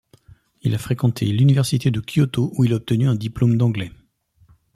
Il 0.63 0.73
a 0.73 0.79
fréquenté 0.79 1.27
l'Université 1.27 1.91
de 1.91 1.99
Kyoto 2.01 2.51
où 2.57 2.63
il 2.65 2.73
a 2.73 2.77
obtenu 2.77 3.07
un 3.07 3.13
diplôme 3.13 3.55
d'anglais. 3.55 3.91